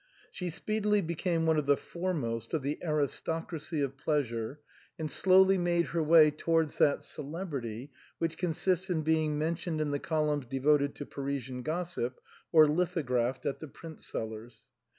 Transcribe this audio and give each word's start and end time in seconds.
She 0.31 0.49
speedily 0.49 1.01
became 1.01 1.45
one 1.45 1.57
of 1.57 1.67
the 1.67 1.77
foremost 1.77 2.55
of 2.55 2.63
the 2.63 2.79
aris 2.83 3.21
tocracy 3.21 3.83
of 3.83 3.97
pleasure 3.99 4.59
and 4.97 5.11
slowly 5.11 5.59
made 5.59 5.89
her 5.89 6.01
way 6.01 6.31
towards 6.31 6.79
that 6.79 7.03
celebrity 7.03 7.91
which 8.17 8.35
consists 8.35 8.89
in 8.89 9.03
being 9.03 9.37
mentioned 9.37 9.79
in 9.79 9.91
the 9.91 9.99
columns 9.99 10.47
devoted 10.47 10.95
to 10.95 11.05
Parisian 11.05 11.61
gossip, 11.61 12.19
or 12.51 12.67
lithographed 12.67 13.45
at 13.45 13.59
the 13.59 13.67
print 13.67 14.01
sellers. 14.01 14.69